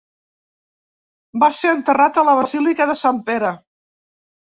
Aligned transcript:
Va 1.45 1.51
ser 1.59 1.75
enterrat 1.75 2.19
a 2.19 2.27
la 2.33 2.37
basílica 2.43 2.91
de 2.93 2.99
Sant 3.07 3.25
Pere. 3.33 3.57